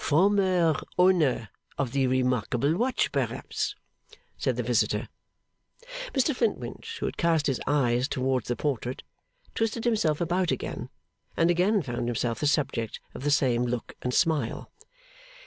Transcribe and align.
'Former 0.03 0.73
owner 0.97 1.49
of 1.77 1.91
the 1.91 2.07
remarkable 2.07 2.75
watch, 2.75 3.11
perhaps?' 3.11 3.75
said 4.35 4.55
the 4.55 4.63
visitor. 4.63 5.09
Mr 6.15 6.35
Flintwinch, 6.35 6.97
who 6.97 7.05
had 7.05 7.17
cast 7.17 7.45
his 7.45 7.61
eyes 7.67 8.07
towards 8.07 8.47
the 8.47 8.55
portrait, 8.55 9.03
twisted 9.53 9.83
himself 9.85 10.19
about 10.19 10.49
again, 10.49 10.89
and 11.37 11.51
again 11.51 11.83
found 11.83 12.07
himself 12.07 12.39
the 12.39 12.47
subject 12.47 12.99
of 13.13 13.21
the 13.23 13.29
same 13.29 13.61
look 13.61 13.93
and 14.01 14.11
smile. 14.11 14.71